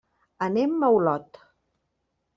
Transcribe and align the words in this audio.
Anem 0.45 0.73
a 0.89 0.91
Olot. 0.97 1.41